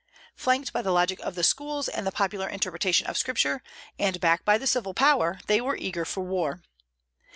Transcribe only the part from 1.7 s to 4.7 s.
and the popular interpretation of Scripture, and backed by the